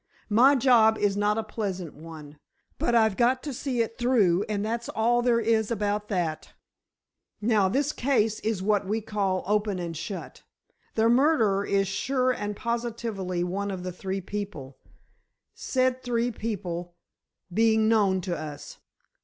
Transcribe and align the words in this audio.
My 0.31 0.55
job 0.55 0.97
is 0.97 1.15
not 1.15 1.37
a 1.37 1.43
pleasant 1.43 1.93
one, 1.93 2.39
but 2.79 2.95
I've 2.95 3.15
got 3.15 3.43
to 3.43 3.53
see 3.53 3.83
it 3.83 3.99
through, 3.99 4.43
and 4.49 4.65
that's 4.65 4.89
all 4.89 5.21
there 5.21 5.39
is 5.39 5.69
about 5.69 6.07
that! 6.07 6.53
Now, 7.39 7.69
this 7.69 7.91
case 7.93 8.39
is 8.39 8.63
what 8.63 8.87
we 8.87 8.99
call 8.99 9.43
open 9.45 9.77
and 9.77 9.95
shut. 9.95 10.41
The 10.95 11.07
murderer 11.07 11.63
is 11.67 11.87
sure 11.87 12.31
and 12.31 12.55
positively 12.55 13.43
one 13.43 13.69
of 13.69 13.95
three 13.95 14.21
people—said 14.21 16.01
three 16.01 16.31
people 16.31 16.95
being 17.53 17.87
known 17.87 18.21
to 18.21 18.35
us. 18.35 18.79